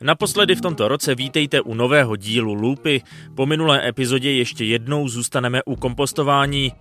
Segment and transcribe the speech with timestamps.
[0.00, 3.02] Naposledy v tomto roce vítejte u nového dílu Loopy.
[3.34, 6.72] Po minulé epizodě ještě jednou zůstaneme u kompostování.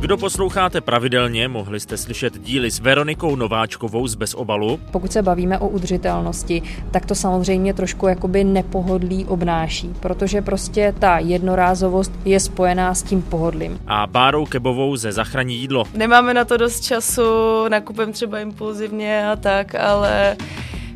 [0.00, 4.80] Kdo posloucháte pravidelně, mohli jste slyšet díly s Veronikou Nováčkovou z Bezobalu.
[4.90, 11.18] Pokud se bavíme o udržitelnosti, tak to samozřejmě trošku jakoby nepohodlí obnáší, protože prostě ta
[11.18, 13.78] jednorázovost je spojená s tím pohodlím.
[13.86, 15.84] A Bárou Kebovou ze Zachraní jídlo.
[15.94, 17.22] Nemáme na to dost času,
[17.68, 20.36] nakupem třeba impulzivně a tak, ale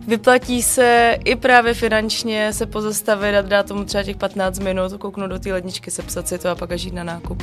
[0.07, 5.31] Vyplatí se i právě finančně se pozastavit a dát tomu třeba těch 15 minut, kouknout
[5.31, 7.43] do té ledničky, sepsat si to a pak až jít na nákup.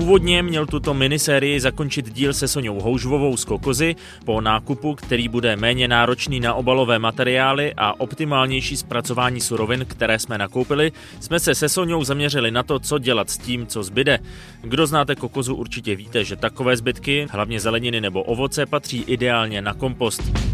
[0.00, 5.56] Původně měl tuto minisérii zakončit díl se Soňou Houžvovou z Kokozy po nákupu, který bude
[5.56, 11.68] méně náročný na obalové materiály a optimálnější zpracování surovin, které jsme nakoupili, jsme se se
[11.68, 14.18] Soňou zaměřili na to, co dělat s tím, co zbyde.
[14.62, 19.74] Kdo znáte Kokozu, určitě víte, že takové zbytky, hlavně zeleniny nebo ovoce, patří ideálně na
[19.74, 20.49] kompost.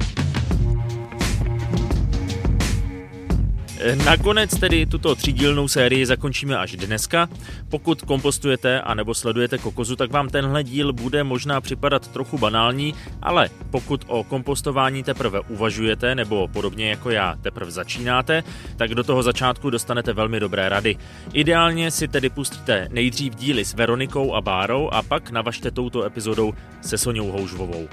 [3.95, 7.29] Nakonec tedy tuto třídílnou sérii zakončíme až dneska.
[7.69, 12.95] Pokud kompostujete a nebo sledujete kokozu, tak vám tenhle díl bude možná připadat trochu banální,
[13.23, 18.43] ale pokud o kompostování teprve uvažujete nebo podobně jako já teprve začínáte,
[18.77, 20.97] tak do toho začátku dostanete velmi dobré rady.
[21.33, 26.55] Ideálně si tedy pustíte nejdřív díly s Veronikou a Bárou a pak navažte touto epizodou
[26.81, 27.89] se Soňou Houžvovou.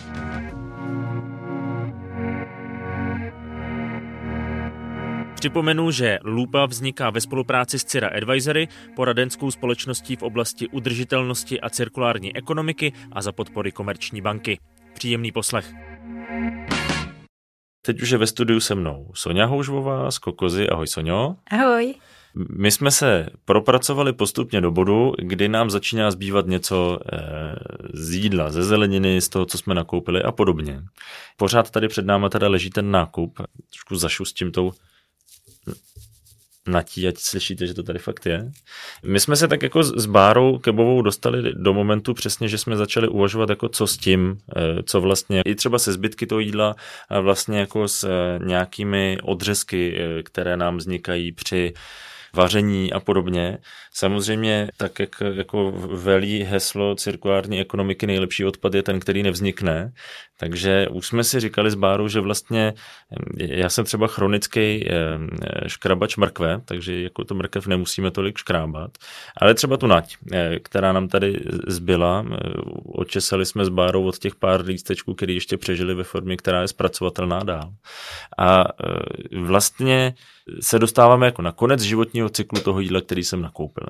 [5.43, 11.69] Připomenu, že Lupa vzniká ve spolupráci s Cira Advisory, poradenskou společností v oblasti udržitelnosti a
[11.69, 14.59] cirkulární ekonomiky a za podpory Komerční banky.
[14.93, 15.73] Příjemný poslech.
[17.81, 20.69] Teď už je ve studiu se mnou Sonja Houžvová z Kokozy.
[20.69, 21.35] Ahoj Sonjo.
[21.51, 21.93] Ahoj.
[22.57, 27.19] My jsme se propracovali postupně do bodu, kdy nám začíná zbývat něco eh,
[27.93, 30.81] z jídla, ze zeleniny, z toho, co jsme nakoupili a podobně.
[31.37, 33.39] Pořád tady před námi teda leží ten nákup.
[33.69, 34.71] Trošku zašustím tou
[36.67, 38.51] natí, ať slyšíte, že to tady fakt je.
[39.03, 43.07] My jsme se tak jako s Bárou Kebovou dostali do momentu přesně, že jsme začali
[43.07, 46.75] uvažovat jako co s tím, eh, co vlastně i třeba se zbytky toho jídla
[47.09, 51.73] a vlastně jako s eh, nějakými odřezky, eh, které nám vznikají při
[52.35, 53.57] vaření a podobně.
[53.93, 59.93] Samozřejmě, tak jak jako velí heslo cirkulární ekonomiky, nejlepší odpad je ten, který nevznikne.
[60.37, 62.73] Takže už jsme si říkali z Báru, že vlastně
[63.37, 64.85] já jsem třeba chronický
[65.67, 68.91] škrabač mrkve, takže jako to mrkev nemusíme tolik škrábat.
[69.37, 72.37] Ale třeba tu nať, eh, která nám tady zbyla, eh,
[72.85, 76.67] očesali jsme s Bárou od těch pár lístečků, které ještě přežili ve formě, která je
[76.67, 77.73] zpracovatelná dál.
[78.37, 80.13] A eh, vlastně
[80.59, 83.87] se dostáváme jako na konec životního cyklu toho jídla, který jsem nakoupil.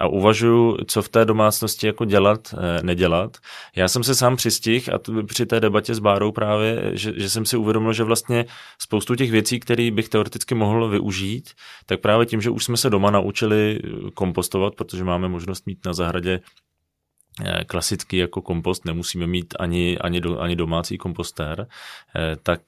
[0.00, 3.36] A uvažuju, co v té domácnosti jako dělat, eh, nedělat.
[3.76, 7.46] Já jsem se sám přistihl a při té debatě s Bárou právě, že, že jsem
[7.46, 8.44] si uvědomil, že vlastně
[8.78, 11.50] spoustu těch věcí, které bych teoreticky mohl využít,
[11.86, 13.80] tak právě tím, že už jsme se doma naučili
[14.14, 16.40] kompostovat, protože máme možnost mít na zahradě
[17.44, 21.66] eh, klasický jako kompost, nemusíme mít ani, ani, do, ani domácí kompostér,
[22.16, 22.60] eh, tak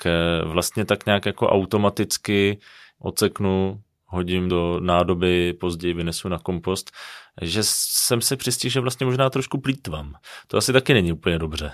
[0.44, 2.58] vlastně tak nějak jako automaticky
[3.00, 6.91] oceknu, hodím do nádoby, později vynesu na kompost,
[7.43, 10.15] že jsem se přistihl, že vlastně možná trošku plítvám.
[10.47, 11.72] To asi taky není úplně dobře.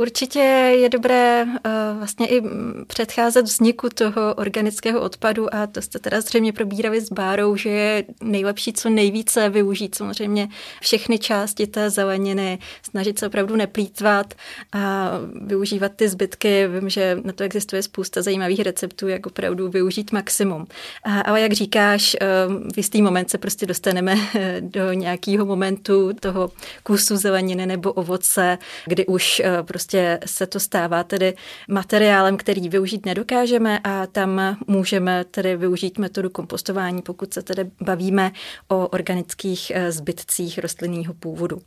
[0.00, 0.38] Určitě
[0.80, 2.42] je dobré uh, vlastně i
[2.86, 8.04] předcházet vzniku toho organického odpadu a to jste teda zřejmě probírali s Bárou, že je
[8.22, 10.48] nejlepší co nejvíce využít samozřejmě
[10.80, 14.34] všechny části té zeleniny, snažit se opravdu neplýtvat
[14.72, 15.10] a
[15.42, 16.68] využívat ty zbytky.
[16.68, 20.66] Vím, že na to existuje spousta zajímavých receptů, jak opravdu využít maximum.
[21.04, 24.14] A, ale jak říkáš, uh, v jistý moment se prostě dostaneme
[24.60, 26.50] do nějakého momentu toho
[26.82, 31.34] kusu zeleniny nebo ovoce, kdy už uh, prostě prostě se to stává tedy
[31.68, 38.32] materiálem, který využít nedokážeme a tam můžeme tedy využít metodu kompostování, pokud se tedy bavíme
[38.68, 41.58] o organických eh, zbytcích rostlinného původu.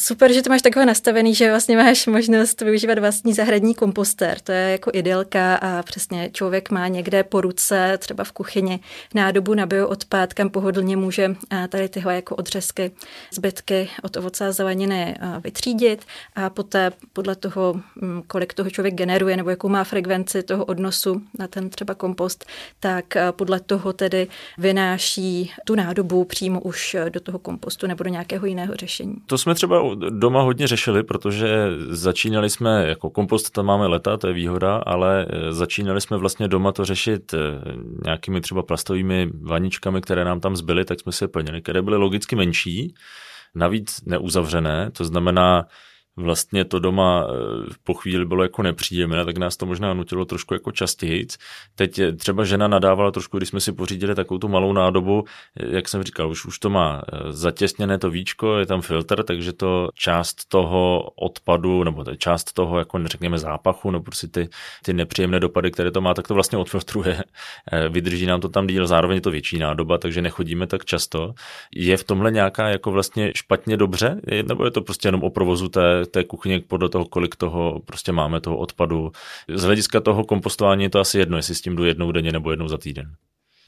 [0.00, 4.40] Super, že to máš takové nastavený, že vlastně máš možnost využívat vlastní zahradní kompostér.
[4.40, 8.80] To je jako ideálka a přesně člověk má někde po ruce, třeba v kuchyni,
[9.14, 11.36] nádobu na bioodpad, kam pohodlně může
[11.68, 12.90] tady tyhle jako odřezky,
[13.32, 16.04] zbytky od ovoce a zeleniny vytřídit
[16.36, 21.22] a poté podle toho, mm, kolik toho člověk generuje nebo jakou má frekvenci toho odnosu
[21.38, 22.44] na ten třeba kompost,
[22.80, 24.28] tak podle toho tedy
[24.58, 29.16] vynáší tu nádobu přímo už do toho kompostu nebo do nějakého jiného řešení.
[29.26, 34.26] To jsme třeba doma hodně řešili, protože začínali jsme, jako kompost tam máme leta, to
[34.26, 37.38] je výhoda, ale eh, začínali jsme vlastně doma to řešit eh,
[38.04, 41.96] nějakými třeba plastovými vaničkami, které nám tam zbyly, tak jsme si je plnili, které byly
[41.96, 42.94] logicky menší,
[43.54, 45.64] navíc neuzavřené, to znamená,
[46.18, 50.54] vlastně to doma eh, po chvíli bylo jako nepříjemné, tak nás to možná nutilo trošku
[50.54, 51.26] jako častěji.
[51.74, 55.24] Teď třeba žena nadávala trošku, když jsme si pořídili takovou tu malou nádobu,
[55.56, 59.22] eh, jak jsem říkal, už, už to má eh, zatěsněné to víčko, je tam filtr,
[59.22, 64.48] takže to část toho odpadu, nebo to část toho, jako řekněme, zápachu, nebo prostě ty,
[64.84, 67.24] ty nepříjemné dopady, které to má, tak to vlastně odfiltruje.
[67.88, 71.34] Vydrží nám to tam díl, zároveň je to větší nádoba, takže nechodíme tak často.
[71.74, 75.68] Je v tomhle nějaká jako vlastně špatně dobře, nebo je to prostě jenom o provozu
[75.68, 79.12] té, té kuchyně podle toho, kolik toho prostě máme toho odpadu.
[79.54, 82.50] Z hlediska toho kompostování je to asi jedno, jestli s tím jdu jednou denně nebo
[82.50, 83.14] jednou za týden.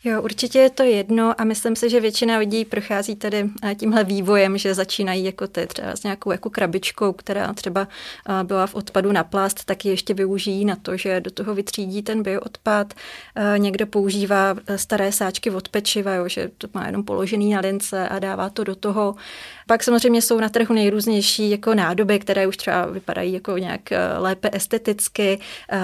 [0.04, 4.04] Jo, určitě je to jedno a myslím si, že většina lidí prochází tady eh, tímhle
[4.04, 7.88] vývojem, že začínají jako ty třeba s nějakou jako krabičkou, která třeba
[8.28, 11.54] eh, byla v odpadu na plast, tak ji ještě využijí na to, že do toho
[11.54, 12.94] vytřídí ten bioodpad.
[13.36, 18.08] Eh, někdo používá staré sáčky od pečiva, jo, že to má jenom položený na lince
[18.08, 19.14] a dává to do toho.
[19.66, 23.80] Pak samozřejmě jsou na trhu nejrůznější jako nádoby, které už třeba vypadají jako nějak
[24.18, 25.40] lépe esteticky,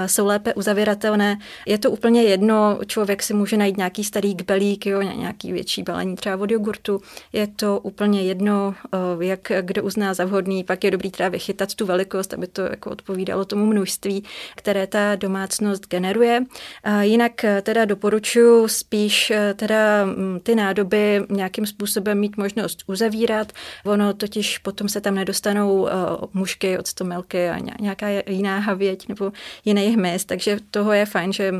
[0.06, 1.38] jsou lépe uzavíratelné.
[1.66, 6.16] Je to úplně jedno, člověk si může najít nějaký starý kbelík, jo, nějaký větší balení
[6.16, 7.00] třeba od jogurtu.
[7.32, 8.74] Je to úplně jedno,
[9.20, 12.90] jak kdo uzná za vhodný, pak je dobrý třeba vychytat tu velikost, aby to jako
[12.90, 14.24] odpovídalo tomu množství,
[14.56, 16.44] které ta domácnost generuje.
[16.84, 20.06] A jinak e, teda doporučuji spíš e, teda
[20.42, 23.52] ty nádoby nějakým způsobem mít možnost uzavírat.
[23.84, 25.88] Ono totiž potom se tam nedostanou
[26.32, 29.32] mušky, octomilky a nějaká jiná havěť nebo
[29.64, 31.54] jiný hmyz, takže toho je fajn, že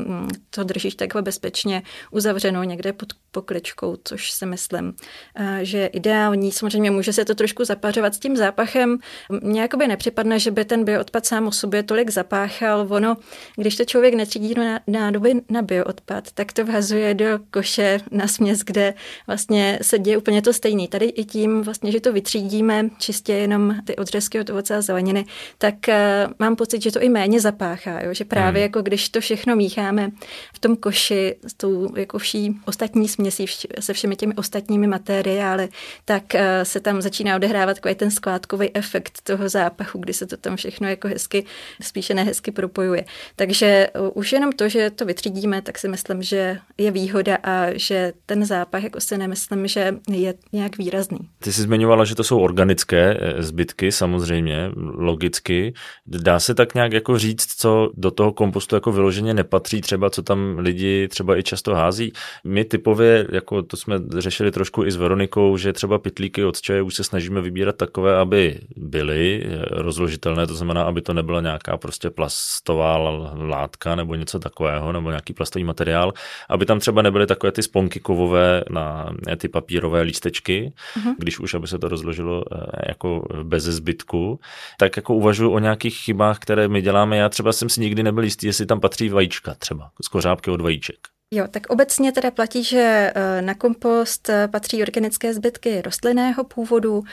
[0.49, 4.93] to držíš takhle bezpečně uzavřené uzavřeno někde pod pokličkou, což si myslím,
[5.35, 6.51] eh, že je ideální.
[6.51, 8.97] Samozřejmě může se to trošku zapařovat s tím zápachem.
[9.29, 12.87] Mně jakoby nepřipadne, že by ten bioodpad sám o sobě tolik zapáchal.
[12.89, 13.17] Ono,
[13.55, 18.59] když to člověk netřídí na nádoby na bioodpad, tak to vhazuje do koše na směs,
[18.59, 18.93] kde
[19.27, 20.87] vlastně se děje úplně to stejné.
[20.87, 25.25] Tady i tím, vlastně, že to vytřídíme čistě jenom ty odřezky od ovoce a zeleniny,
[25.57, 28.01] tak uh, mám pocit, že to i méně zapáchá.
[28.01, 28.13] Jo?
[28.13, 28.67] Že právě hmm.
[28.69, 30.11] jako když to všechno mícháme
[30.53, 33.45] v tom koši s tou jako vší ostatní směsí,
[33.79, 35.69] se všemi těmi ostatními materiály,
[36.05, 40.37] tak eh, se tam začíná odehrávat takový ten skládkový efekt toho zápachu, kdy se to
[40.37, 41.45] tam všechno jako hezky,
[41.81, 43.05] spíše nehezky propojuje.
[43.35, 47.65] Takže eh, už jenom to, že to vytřídíme, tak si myslím, že je výhoda a
[47.75, 51.19] že ten zápach, jako si nemyslím, že je nějak výrazný.
[51.39, 55.73] Ty jsi zmiňovala, že to jsou organické eh, zbytky, samozřejmě, logicky.
[56.07, 60.23] Dá se tak nějak jako říct, co do toho kompostu jako vyloženě nepatří, třeba co
[60.23, 62.13] tam lidi třeba i často hází.
[62.43, 66.81] My typově, jako to jsme řešili trošku i s Veronikou, že třeba pitlíky od čaje
[66.81, 72.09] už se snažíme vybírat takové, aby byly rozložitelné, to znamená, aby to nebyla nějaká prostě
[72.09, 72.97] plastová
[73.33, 76.13] látka nebo něco takového, nebo nějaký plastový materiál,
[76.49, 81.15] aby tam třeba nebyly takové ty sponky kovové na ty papírové lístečky, uh-huh.
[81.17, 84.39] když už, aby se to rozložilo eh, jako bez zbytku,
[84.79, 87.17] tak jako uvažuji o nějakých chybách, které my děláme.
[87.17, 91.16] Já třeba jsem si nikdy nebyl jistý, jestli tam patří vajíčka třeba, skořápky od vajíček.
[91.33, 97.03] Jo, tak obecně teda platí, že eh, na kompost eh, patří organické zbytky rostlinného původu.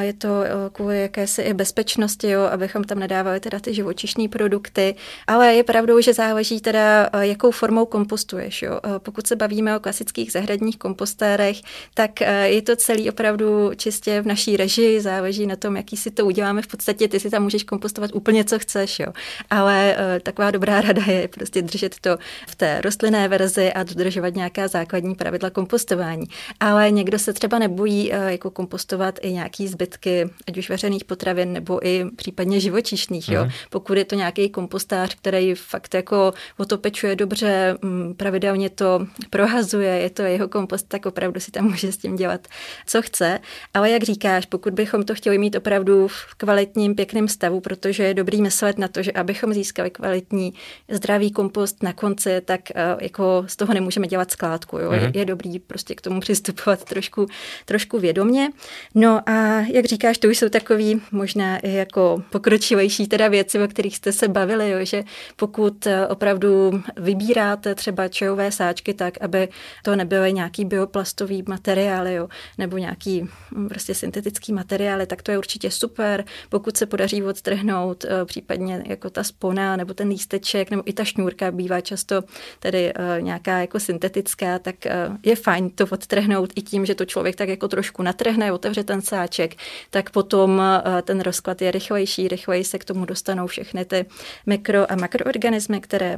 [0.00, 4.94] Je to eh, kvůli jakési i bezpečnosti, jo, abychom tam nedávali teda ty živočišní produkty.
[5.26, 8.62] Ale je pravdou, že záleží teda, jakou formou kompostuješ.
[8.62, 8.80] Jo.
[8.98, 11.56] Pokud se bavíme o klasických zahradních kompostérech,
[11.94, 16.26] tak je to celý opravdu čistě v naší režii, záleží na tom, jaký si to
[16.26, 16.62] uděláme.
[16.62, 19.00] V podstatě ty si tam můžeš kompostovat úplně, co chceš.
[19.00, 19.12] Jo.
[19.50, 22.18] Ale taková dobrá rada je prostě držet to
[22.48, 26.26] v té rostlinné verzi verzi a dodržovat nějaká základní pravidla kompostování.
[26.60, 31.52] Ale někdo se třeba nebojí eh, jako kompostovat i nějaký zbytky, ať už veřejných potravin
[31.52, 33.28] nebo i případně živočišných.
[33.28, 33.40] Jo?
[33.42, 33.50] Mhm.
[33.70, 40.10] Pokud je to nějaký kompostář, který fakt jako otopečuje dobře, mm, pravidelně to prohazuje, je
[40.10, 42.48] to jeho kompost, tak opravdu si tam může s tím dělat,
[42.86, 43.40] co chce.
[43.74, 48.14] Ale jak říkáš, pokud bychom to chtěli mít opravdu v kvalitním, pěkném stavu, protože je
[48.14, 50.54] dobrý myslet na to, že abychom získali kvalitní,
[50.88, 54.78] zdravý kompost na konci, tak eh, jako z toho nemůžeme dělat skládku.
[54.78, 54.90] Jo?
[54.90, 55.10] Mm-hmm.
[55.14, 57.26] Je, je dobrý prostě k tomu přistupovat trošku,
[57.64, 58.48] trošku vědomě.
[58.94, 63.68] No a jak říkáš, to už jsou takový možná i jako pokročilejší teda věci, o
[63.68, 64.78] kterých jste se bavili, jo?
[64.82, 65.04] že
[65.36, 69.48] pokud eh, opravdu vybíráte třeba čajové sáčky tak, aby
[69.82, 72.28] to nebyly nějaký bioplastový materiály jo?
[72.58, 76.24] nebo nějaký hm, prostě syntetický materiály, tak to je určitě super.
[76.48, 81.04] Pokud se podaří odtrhnout eh, případně jako ta spona nebo ten lísteček nebo i ta
[81.04, 82.22] šňůrka bývá často
[82.58, 87.04] tedy nějak nějaká jako syntetická, tak eh, je fajn to odtrhnout i tím, že to
[87.04, 89.56] člověk tak jako trošku natrhne, otevře ten sáček,
[89.90, 94.06] tak potom eh, ten rozklad je rychlejší, rychleji se k tomu dostanou všechny ty
[94.46, 96.16] mikro a makroorganismy, které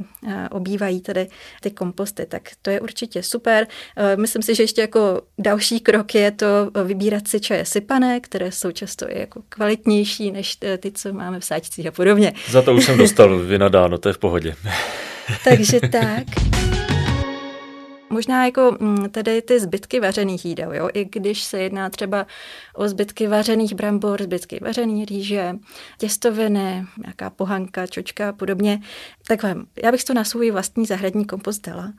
[0.51, 1.27] obývají tedy
[1.61, 2.25] ty komposty.
[2.25, 3.67] Tak to je určitě super.
[4.15, 6.45] Myslím si, že ještě jako další krok je to
[6.83, 11.45] vybírat si čaje sypané, které jsou často i jako kvalitnější než ty, co máme v
[11.45, 12.33] sáčcích a podobně.
[12.49, 14.55] Za to už jsem dostal vynadáno, to je v pohodě.
[15.43, 16.23] Takže tak.
[18.13, 20.89] Možná jako mm, tady ty zbytky vařených jídel, jo?
[20.93, 22.27] i když se jedná třeba
[22.75, 25.55] o zbytky vařených brambor, zbytky vařený rýže,
[25.97, 28.81] těstoviny, nějaká pohanka, čočka a podobně,
[29.27, 31.93] takhle, já bych to na svůj vlastní zahradní kompost dala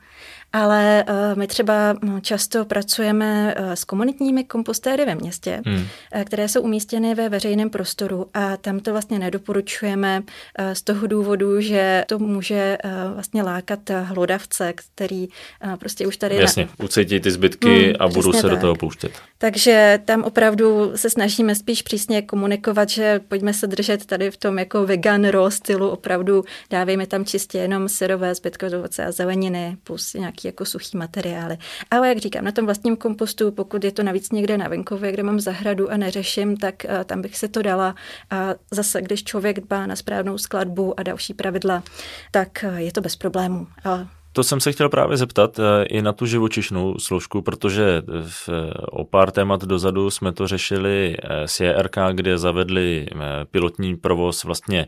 [0.53, 5.75] ale uh, my třeba hm, často pracujeme uh, s komunitními kompostéry ve městě, hmm.
[5.75, 11.07] uh, které jsou umístěny ve veřejném prostoru a tam to vlastně nedoporučujeme uh, z toho
[11.07, 16.35] důvodu, že to může uh, vlastně lákat hlodavce, který uh, prostě už tady...
[16.35, 16.85] Jasně, na...
[16.85, 18.51] ucítí ty zbytky hmm, a budou se tak.
[18.51, 19.11] do toho pouštět.
[19.37, 24.59] Takže tam opravdu se snažíme spíš přísně komunikovat, že pojďme se držet tady v tom
[24.59, 30.13] jako vegan raw stylu, opravdu dávejme tam čistě jenom syrové zbytky ovoce a zeleniny plus
[30.13, 31.57] nějaký jako suchý materiály.
[31.91, 35.23] Ale jak říkám, na tom vlastním kompostu, pokud je to navíc někde na venkově, kde
[35.23, 37.95] mám zahradu a neřeším, tak uh, tam bych se to dala.
[38.29, 41.83] A zase, když člověk dbá na správnou skladbu a další pravidla,
[42.31, 43.67] tak uh, je to bez problémů.
[43.85, 48.49] A to jsem se chtěl právě zeptat eh, i na tu živočišnou složku, protože v,
[48.91, 53.07] o pár témat dozadu jsme to řešili s JRK, kde zavedli
[53.51, 54.87] pilotní provoz vlastně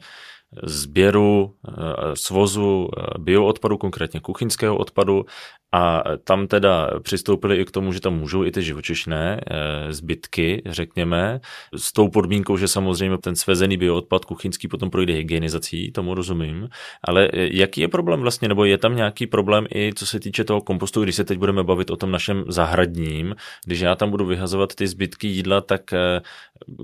[0.63, 1.71] sběru, eh,
[2.13, 5.25] svozu eh, bioodpadu, konkrétně kuchyňského odpadu.
[5.71, 10.61] A tam teda přistoupili i k tomu, že tam můžou i ty živočišné eh, zbytky,
[10.65, 11.39] řekněme,
[11.75, 16.69] s tou podmínkou, že samozřejmě ten svezený bioodpad kuchyňský potom projde hygienizací, tomu rozumím,
[17.03, 20.61] ale jaký je problém vlastně, nebo je tam nějaký problém i co se týče toho
[20.61, 23.35] kompostu, když se teď budeme bavit o tom našem zahradním,
[23.65, 25.81] když já tam budu vyhazovat ty zbytky jídla, tak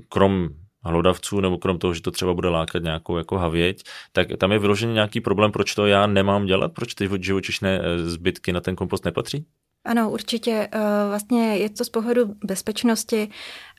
[0.09, 0.49] krom
[0.83, 4.59] hlodavců, nebo krom toho, že to třeba bude lákat nějakou jako havěť, tak tam je
[4.59, 8.75] vyložený nějaký problém, proč to já nemám dělat, proč ty živočišné eh, zbytky na ten
[8.75, 9.45] kompost nepatří?
[9.85, 10.69] Ano, určitě.
[10.71, 13.29] Eh, vlastně je to z pohledu bezpečnosti.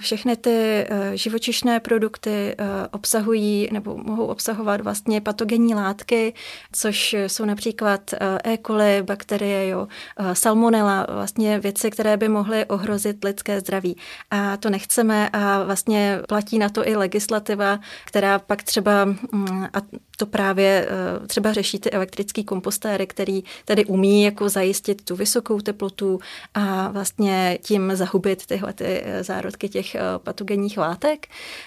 [0.00, 6.34] Všechny ty eh, živočišné produkty eh, obsahují nebo mohou obsahovat vlastně patogenní látky,
[6.72, 8.58] což jsou například E.
[8.66, 9.88] coli, bakterie, jo,
[10.32, 13.96] salmonella, vlastně věci, které by mohly ohrozit lidské zdraví.
[14.30, 19.80] A to nechceme a vlastně platí na to i legislativa, která pak třeba, mm, a
[20.16, 20.88] to právě
[21.26, 26.20] třeba řeší ty elektrické kompostéry, který tady umí jako zajistit tu vysokou teplotu,
[26.54, 31.26] a vlastně tím zahubit tyhle ty eh, zárodky těch eh, patogenních látek.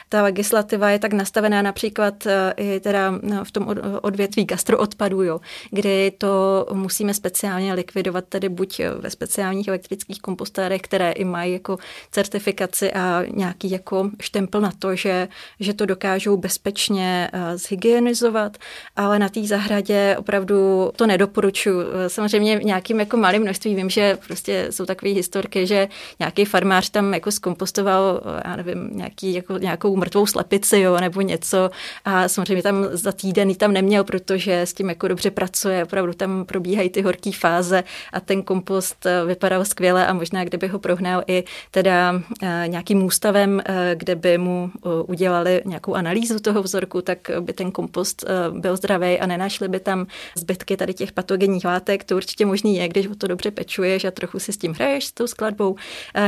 [0.09, 5.39] Ta legislativa je tak nastavená například eh, i teda no, v tom odvětví gastroodpadů, jo,
[5.71, 11.77] kdy to musíme speciálně likvidovat tedy buď ve speciálních elektrických kompostérech, které i mají jako
[12.11, 15.27] certifikaci a nějaký jako štempel na to, že,
[15.59, 18.57] že to dokážou bezpečně zhygienizovat,
[18.95, 21.85] ale na té zahradě opravdu to nedoporučuji.
[22.07, 25.87] Samozřejmě nějakým jako malým množství vím, že prostě jsou takové historky, že
[26.19, 28.06] nějaký farmář tam jako zkompostoval,
[28.45, 31.69] já nevím, nějaký, jako, nějakou mrtvou slepici, jo, nebo něco
[32.05, 36.13] a samozřejmě tam za týden ji tam neměl, protože s tím jako dobře pracuje, opravdu
[36.13, 37.83] tam probíhají ty horké fáze
[38.13, 43.03] a ten kompost eh, vypadal skvěle a možná kdyby ho prohnal i teda eh, nějakým
[43.03, 44.71] ústavem, eh, kde by mu
[45.07, 50.07] udělali nějakou analýzu toho vzorku, tak by ten kompost byl zdravý a nenašli by tam
[50.35, 52.03] zbytky tady těch patogenních látek.
[52.03, 55.05] To určitě možný je, když ho to dobře pečuješ a trochu si s tím hraješ,
[55.05, 55.75] s tou skladbou.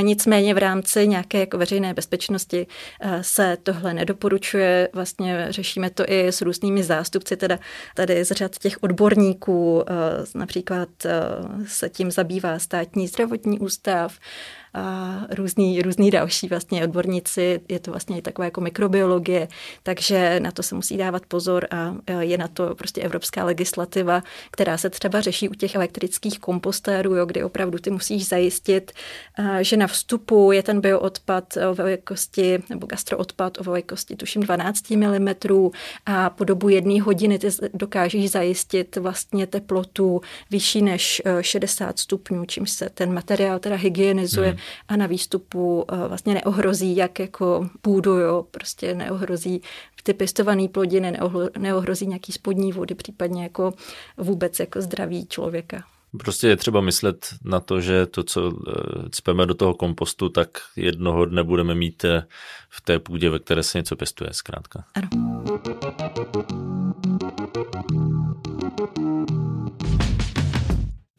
[0.02, 2.68] Nicméně v rámci nějaké jako veřejné bezpečnosti
[3.22, 4.90] se tohle nedoporučuje.
[4.94, 7.60] Vlastně řešíme to i s různými zástupci, teda
[7.96, 9.84] tady z řad těch odborníků,
[10.36, 10.90] například
[11.68, 14.18] se tím zabývá státní zdravotní ústav,
[14.74, 19.48] a různý, různý další vlastně odborníci, je to vlastně i taková jako mikrobiologie,
[19.84, 24.78] takže na to se musí dávat pozor a je na to prostě evropská legislativa, která
[24.78, 28.92] se třeba řeší u těch elektrických kompostérů, jo, kdy opravdu ty musíš zajistit,
[29.62, 35.30] že na vstupu je ten bioodpad o velikosti, nebo gastroodpad o velikosti tuším 12 mm
[36.06, 40.22] a po dobu jedné hodiny ty dokážeš zajistit vlastně teplotu
[40.52, 44.50] vyšší než 60 stupňů, čímž se ten materiál teda hygienizuje.
[44.50, 49.62] Hmm a na výstupu eh, vlastně neohrozí jak jako půdu, jo, prostě neohrozí
[50.04, 51.18] ty pěstované plodiny,
[51.58, 53.74] neohrozí nějaký spodní vody, případně jako
[54.18, 55.84] vůbec jako zdraví člověka.
[56.18, 60.50] Prostě je třeba myslet na to, že to, co eh, cpeme do toho kompostu, tak
[60.76, 62.24] jednoho dne budeme mít eh,
[62.70, 64.84] v té půdě, ve které se něco pěstuje, zkrátka.
[64.96, 65.10] Ano.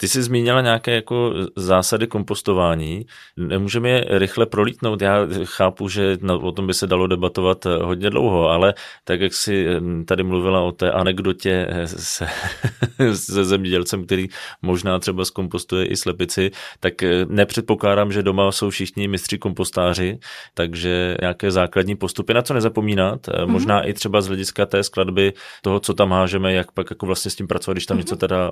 [0.01, 3.07] Ty jsi zmínila nějaké jako zásady kompostování.
[3.37, 5.03] Nemůžeme je rychle prolítnout.
[5.03, 9.67] Já chápu, že o tom by se dalo debatovat hodně dlouho, ale tak, jak jsi
[10.07, 12.27] tady mluvila o té anekdotě se,
[13.15, 14.29] se zemědělcem, který
[14.63, 16.95] možná třeba zkompostuje i slepici, tak
[17.29, 20.19] nepředpokládám, že doma jsou všichni mistři kompostáři,
[20.55, 23.27] takže nějaké základní postupy, na co nezapomínat.
[23.27, 23.47] Mm-hmm.
[23.47, 27.31] Možná i třeba z hlediska té skladby toho, co tam hážeme, jak pak jako vlastně
[27.31, 28.01] s tím pracovat, když tam mm-hmm.
[28.01, 28.51] něco teda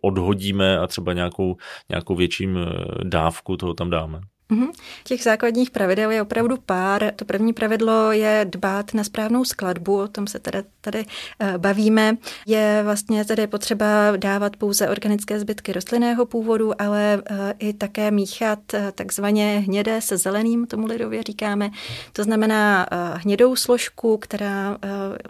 [0.00, 1.56] odhodíme a třeba nějakou,
[1.88, 4.20] nějakou větším eh, dávku toho tam dáme.
[4.50, 4.68] Mm-hmm.
[5.04, 7.12] Těch základních pravidel je opravdu pár.
[7.16, 12.16] To první pravidlo je dbát na správnou skladbu, o tom se tady, tady uh, bavíme.
[12.46, 18.58] Je vlastně tedy potřeba dávat pouze organické zbytky rostlinného původu, ale uh, i také míchat
[18.94, 21.70] takzvaně hnědé se zeleným, tomu lidově říkáme.
[22.12, 24.78] To znamená hnědou složku, která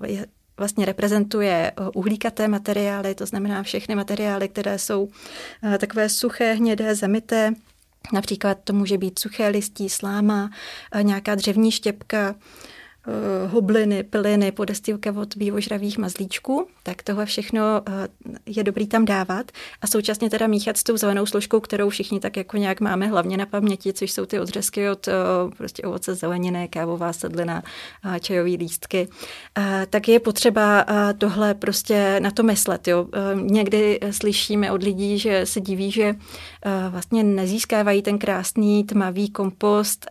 [0.06, 0.26] je
[0.58, 5.08] vlastně reprezentuje uhlíkaté materiály, to znamená všechny materiály, které jsou
[5.78, 7.52] takové suché, hnědé, zamité,
[8.12, 10.50] Například to může být suché listí, sláma,
[11.02, 12.34] nějaká dřevní štěpka, Eh,
[13.46, 18.08] hobliny, piliny, podestýlka od bývožravých mazlíčků, tak tohle všechno eh,
[18.46, 22.36] je dobrý tam dávat a současně teda míchat s tou zelenou složkou, kterou všichni tak
[22.36, 25.12] jako nějak máme hlavně na paměti, což jsou ty odřezky od eh,
[25.56, 27.62] prostě ovoce zeleniny, kávová sedlina,
[28.20, 29.08] čajové lístky.
[29.90, 30.86] Tak je potřeba
[31.18, 32.88] tohle prostě na to myslet.
[32.88, 33.06] Jo.
[33.34, 36.14] Někdy slyšíme od lidí, že se diví, že
[36.88, 40.06] vlastně nezískávají ten krásný tmavý kompost,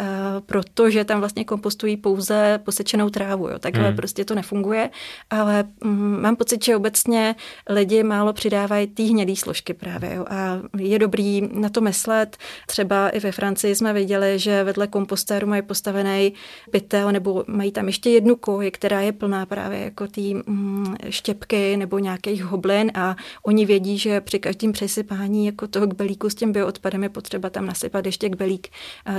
[0.45, 3.47] protože tam vlastně kompostují pouze posečenou trávu.
[3.47, 3.59] Jo.
[3.59, 3.95] Takhle hmm.
[3.95, 4.89] prostě to nefunguje,
[5.29, 7.35] ale mm, mám pocit, že obecně
[7.69, 10.15] lidi málo přidávají ty hnědé složky právě.
[10.15, 10.25] Jo.
[10.29, 12.37] A je dobrý na to myslet.
[12.67, 16.33] Třeba i ve Francii jsme viděli, že vedle kompostéru mají postavený
[16.71, 21.77] pytel nebo mají tam ještě jednu koji, která je plná právě jako ty mm, štěpky
[21.77, 26.51] nebo nějakých hoblin a oni vědí, že při každém přesypání jako toho kbelíku s tím
[26.51, 28.67] bioodpadem je potřeba tam nasypat ještě kbelík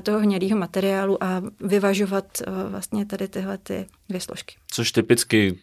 [0.02, 2.24] toho hnědého materiálu a vyvažovat
[2.68, 4.54] vlastně tady tyhle tyhle ty dvě složky.
[4.70, 5.58] Což typicky,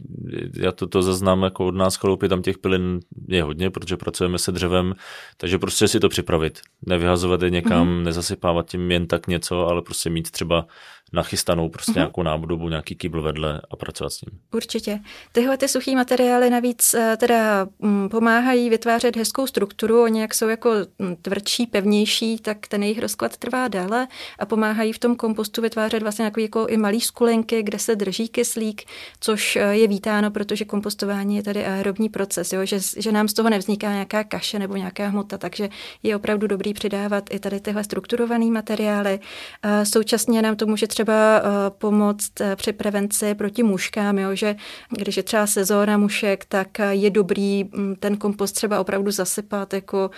[0.54, 4.38] já to, to zaznám jako od nás chaloupy, tam těch pilin je hodně, protože pracujeme
[4.38, 4.94] se dřevem,
[5.38, 6.62] takže prostě si to připravit.
[6.88, 8.04] Nevyhazovat je někam, mm-hmm.
[8.04, 10.68] nezasypávat tím jen tak něco, ale prostě mít třeba
[11.14, 11.96] nachystanou prostě mm-hmm.
[11.96, 14.40] nějakou nádobu, nějaký kýbl vedle a pracovat s ním.
[14.54, 15.00] Určitě.
[15.32, 20.48] Tyhle ty suchý materiály navíc eh, teda mm, pomáhají vytvářet hezkou strukturu, oni jak jsou
[20.48, 24.08] jako mm, tvrdší, pevnější, tak ten jejich rozklad trvá déle
[24.40, 28.28] a pomáhají v tom kompostu vytvářet vlastně jako, jako i malý skulinky, kde se drží
[28.28, 28.84] kyslík,
[29.20, 32.66] což eh, je vítáno, protože kompostování je tady aerobní proces, jo?
[32.66, 35.70] Že, že nám z toho nevzniká nějaká kaše nebo nějaká hmota, takže
[36.04, 39.20] je opravdu dobrý přidávat i tady tyhle strukturované materiály.
[39.64, 44.36] A současně nám to může třeba uh, pomoct uh, při prevenci proti muškám, jo?
[44.36, 44.56] že
[44.90, 49.74] když je třeba sezóna mušek, tak uh, je dobrý um, ten kompost třeba opravdu zasypat
[49.74, 50.12] jako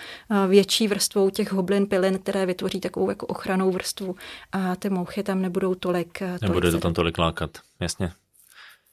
[0.48, 4.16] větší vrstvou těch hoblin, pilin, které vytvoří takovou jako ochranou vrstvu
[4.52, 6.20] a ty mouchy tam nebudou tolik.
[6.20, 8.12] tolik Nebude to tam tolik lákat, jasně.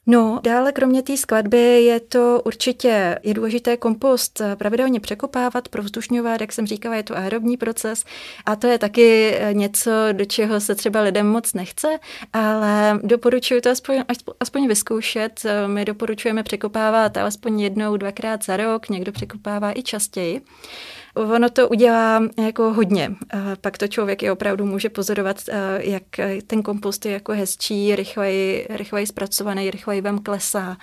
[0.06, 6.52] No, dále kromě té skladby je to určitě, je důležité kompost pravidelně překopávat, provzdušňovat, jak
[6.52, 8.04] jsem říkala, je to aerobní proces
[8.46, 11.98] a to je taky něco, do čeho se třeba lidem moc nechce,
[12.32, 14.02] ale doporučuji to aspoň,
[14.40, 15.42] aspoň vyzkoušet.
[15.66, 20.40] My doporučujeme překopávat alespoň jednou, dvakrát za rok, někdo překopává i častěji
[21.14, 23.14] ono to udělá jako hodně.
[23.60, 25.36] Pak to člověk i opravdu může pozorovat,
[25.78, 26.02] jak
[26.46, 30.76] ten kompost je jako hezčí, rychleji, rychleji zpracovaný, rychleji vám klesá.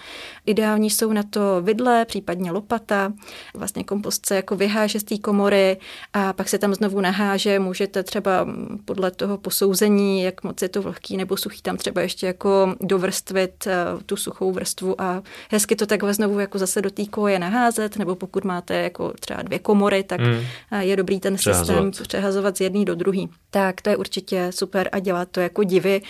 [0.46, 3.13] Ideální jsou na to vidle, případně lopata.
[3.54, 5.78] Vlastně kompost se jako vyháže z té komory
[6.13, 7.60] a pak se tam znovu naháže.
[7.60, 8.48] Můžete třeba
[8.86, 13.67] podle toho posouzení, jak moc je to vlhký nebo suchý, tam třeba ještě jako dovrstvit
[14.06, 18.15] tu suchou vrstvu a hezky to takhle znovu jako zase do té koje naházet, nebo
[18.15, 20.79] pokud máte jako třeba dvě komory, tak mm.
[20.79, 23.29] je dobrý ten systém přehazovat z jedný do druhý.
[23.49, 26.01] Tak to je určitě super a dělat to jako divy.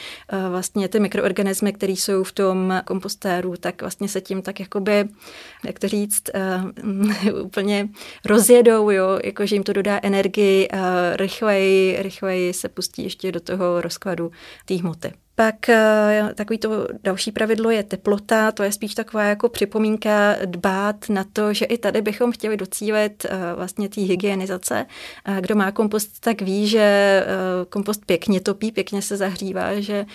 [0.50, 5.08] Vlastně ty mikroorganismy, které jsou v tom kompostéru, tak vlastně se tím tak jakoby,
[5.66, 6.24] jak to říct,
[7.44, 7.90] úplně
[8.26, 10.68] rozjedou, jo, jako že jim to dodá energii,
[11.16, 14.32] rychleji, rychleji se pustí ještě do toho rozkladu
[14.66, 15.14] té hmoty.
[15.42, 21.10] Pak eh, takový to další pravidlo je teplota, to je spíš taková jako připomínka dbát
[21.10, 24.86] na to, že i tady bychom chtěli docílit eh, vlastně té hygienizace.
[25.40, 27.26] Kdo má kompost, tak ví, že eh,
[27.70, 30.06] kompost pěkně topí, pěkně se zahřívá, že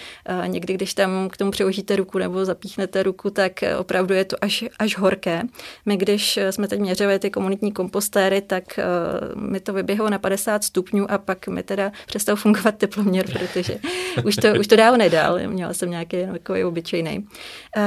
[0.46, 4.64] někdy, když tam k tomu přiložíte ruku nebo zapíchnete ruku, tak opravdu je to až,
[4.78, 5.42] až horké.
[5.86, 8.64] My, když jsme teď měřili ty komunitní kompostéry, tak
[9.34, 13.78] mi to vyběhlo na 50 stupňů a pak mi teda přestal fungovat teploměr, protože
[14.24, 17.26] už to, už to dál nedá dál, měla jsem nějaký takový obyčejný.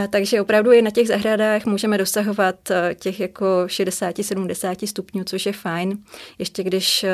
[0.09, 2.55] Takže opravdu i na těch zahradách můžeme dosahovat
[2.99, 5.97] těch jako 60-70 stupňů, což je fajn.
[6.39, 7.05] Ještě když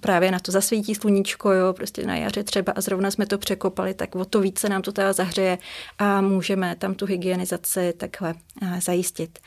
[0.00, 3.94] právě na to zasvítí sluníčko, jo, prostě na jaře třeba a zrovna jsme to překopali,
[3.94, 5.58] tak o to více nám to teda zahřeje
[5.98, 8.34] a můžeme tam tu hygienizaci takhle
[8.80, 9.38] zajistit.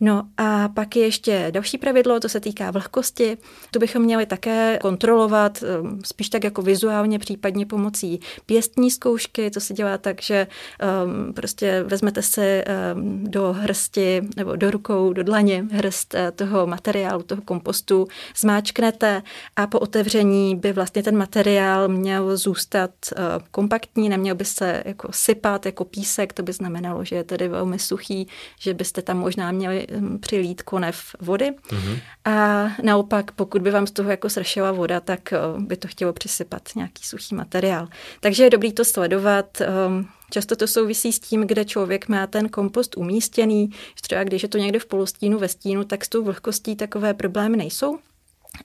[0.00, 3.38] No a pak je ještě další pravidlo, to se týká vlhkosti.
[3.70, 9.50] To bychom měli také kontrolovat, um, spíš tak jako vizuálně, případně pomocí pěstní zkoušky.
[9.50, 10.46] To se dělá tak, že
[11.04, 16.66] um, prostě vezmete si um, do hrsti nebo do rukou, do dlaně hrst uh, toho
[16.66, 18.06] materiálu, toho kompostu,
[18.36, 19.22] zmáčknete
[19.56, 25.08] a po otevření by vlastně ten materiál měl zůstat uh, kompaktní, neměl by se jako
[25.10, 28.28] sypat jako písek, to by znamenalo, že je tedy velmi suchý,
[28.60, 31.50] že byste tam možná měli um, přilít konev vody.
[31.50, 31.98] Mm-hmm.
[32.24, 36.12] A naopak, pokud by vám z toho jako sršela voda, tak uh, by to chtělo
[36.12, 37.88] přisypat nějaký suchý materiál.
[38.20, 39.62] Takže je dobrý to sledovat.
[39.86, 43.70] Um, často to souvisí s tím, kde člověk má ten kompost umístěný.
[44.02, 47.56] Třeba když je to někde v polostínu, ve stínu, tak s tou vlhkostí takové problémy
[47.56, 47.98] nejsou.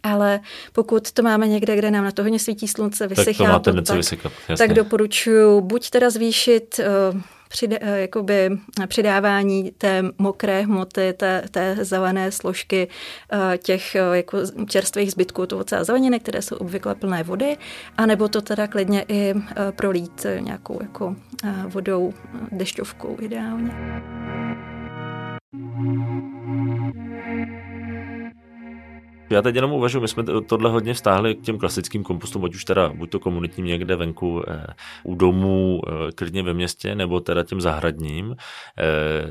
[0.04, 0.40] Ale
[0.74, 3.98] pokud to máme někde, kde nám na to hodně svítí slunce, vysychá tak to, tak,
[3.98, 6.80] vysykat, tak doporučuji buď teda zvýšit
[7.14, 7.22] uh,
[7.54, 8.50] přida, eh, jakoby
[8.88, 12.88] přidávání té mokré hmoty, té, té zelené složky
[13.32, 14.38] eh, těch jako
[14.68, 17.58] čerstvých zbytků toho celé zeleniny, které jsou obvykle plné vody,
[17.98, 19.34] anebo to teda klidně i
[19.76, 21.16] prolít nějakou jako
[21.68, 22.14] vodou,
[22.52, 23.72] dešťovkou ideálně.
[29.34, 32.66] Já teď jenom uvažuji, my jsme tohle hodně vztáhli k těm klasickým kompostům, ať už
[32.66, 34.66] teda buď to komunitním někde venku eh,
[35.04, 38.36] u domů, eh, klidně ve městě, nebo teda těm zahradním.
[38.78, 39.30] Eh,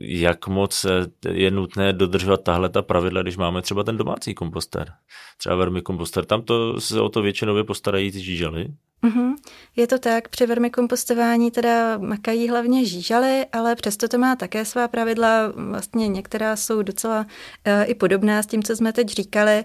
[0.00, 4.92] jak moc eh, je nutné dodržovat tahle ta pravidla, když máme třeba ten domácí komposter,
[5.36, 8.68] třeba vermikomposter, tam to se o to většinově postarají ty žížaly,
[9.04, 9.34] Mm-hmm.
[9.76, 14.88] Je to tak, při vermikompostování teda makají hlavně žížaly, ale přesto to má také svá
[14.88, 19.64] pravidla, vlastně některá jsou docela uh, i podobná s tím, co jsme teď říkali.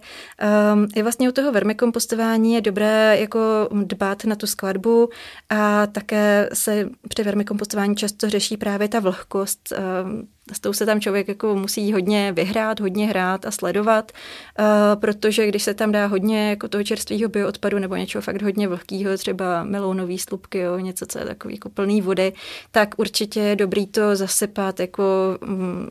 [0.74, 3.40] Um, I vlastně u toho vermikompostování je dobré jako
[3.72, 5.10] dbát na tu skladbu
[5.50, 9.74] a také se při vermikompostování často řeší právě ta vlhkost.
[10.04, 14.12] Um, s tou se tam člověk jako musí hodně vyhrát, hodně hrát a sledovat,
[14.60, 14.66] uh,
[15.02, 19.18] protože když se tam dá hodně jako toho čerstvého bioodpadu nebo něčeho fakt hodně vlhkého,
[19.18, 22.34] třeba melounový slupky, jo, něco, co je takový jako plný vody,
[22.72, 25.04] tak určitě je dobrý to zasypat jako
[25.46, 25.88] mm,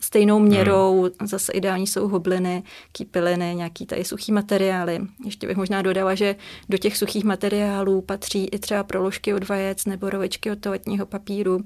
[0.00, 1.00] stejnou měrou.
[1.00, 1.28] Hmm.
[1.28, 4.98] Zase ideální jsou hobliny, kýpiliny, nějaký tady suchý materiály.
[5.24, 6.36] Ještě bych možná dodala, že
[6.68, 11.60] do těch suchých materiálů patří i třeba proložky od vajec nebo rovečky od toaletního papíru.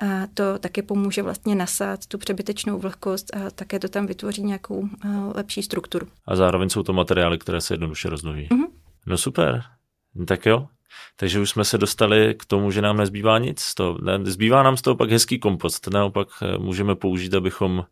[0.00, 4.88] A to taky pomůže vlastně nasát tu přebytečnou vlhkost a také to tam vytvoří nějakou
[5.34, 6.06] lepší strukturu.
[6.26, 8.48] A zároveň jsou to materiály, které se jednoduše roznoví.
[8.50, 8.66] Mm-hmm.
[9.06, 9.62] No super,
[10.26, 10.68] tak jo.
[11.16, 13.74] Takže už jsme se dostali k tomu, že nám nezbývá nic.
[13.74, 15.88] To, ne, zbývá nám z toho pak hezký kompost.
[15.92, 17.84] Naopak eh, můžeme použít, abychom,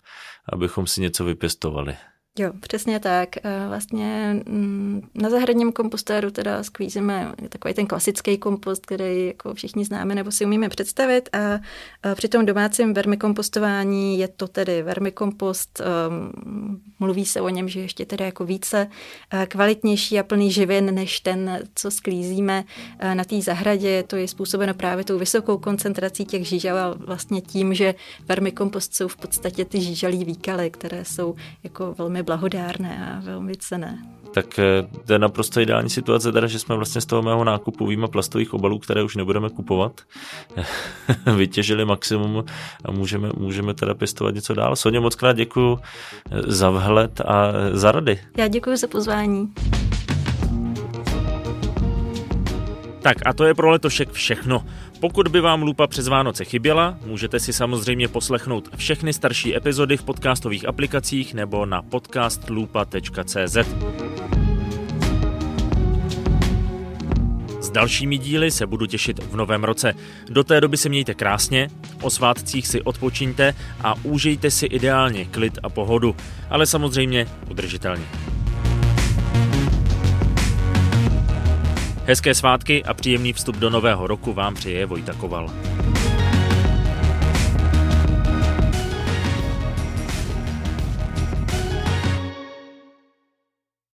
[0.53, 1.97] abychom si něco vypěstovali.
[2.39, 3.29] Jo, přesně tak.
[3.69, 10.15] Vlastně mm, na zahradním kompostéru teda skvízíme takový ten klasický kompost, který jako všichni známe
[10.15, 11.61] nebo si umíme představit a
[12.15, 18.07] při tom domácím vermikompostování je to tedy vermikompost, um, mluví se o něm, že ještě
[18.07, 18.87] teda jako více
[19.49, 22.65] kvalitnější a plný živin než ten, co sklízíme
[23.15, 24.03] na té zahradě.
[24.03, 27.95] To je způsobeno právě tou vysokou koncentrací těch žížel a vlastně tím, že
[28.29, 33.99] vermikompost jsou v podstatě ty žížalí výkaly, které jsou jako velmi blahodárné a velmi cené.
[34.35, 37.87] Tak eh, to je naprosto ideální situace, teda, že jsme vlastně z toho mého nákupu
[37.87, 40.01] výjima plastových obalů, které už nebudeme kupovat,
[41.37, 42.45] vytěžili maximum
[42.85, 44.77] a můžeme, můžeme teda pěstovat něco dál.
[44.77, 48.21] Soně, moc krát děkuji eh, za vhled a eh, za rady.
[48.37, 49.53] Já děkuji za pozvání.
[53.05, 54.65] Tak a to je pro letošek všechno.
[55.01, 60.03] Pokud by vám lupa přes Vánoce chyběla, můžete si samozřejmě poslechnout všechny starší epizody v
[60.03, 63.57] podcastových aplikacích nebo na podcastlupa.cz.
[67.61, 69.95] S dalšími díly se budu těšit v novém roce.
[70.31, 71.69] Do té doby se mějte krásně,
[72.03, 76.17] o svátcích si odpočiňte a užijte si ideálně klid a pohodu,
[76.51, 78.05] ale samozřejmě udržitelně.
[82.07, 85.51] Hezké svátky a příjemný vstup do nového roku vám přeje Vojta Koval.